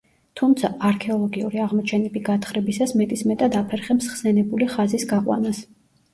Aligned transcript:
თუმცა, 0.39 0.69
არქეოლოგიური 0.87 1.61
აღმოჩენები 1.65 2.21
გათხრებისას 2.31 2.95
მეტისმეტად 3.03 3.59
აფერხებს 3.61 4.09
ხსენებული 4.17 4.73
ხაზის 4.75 5.09
გაყვანას. 5.15 5.63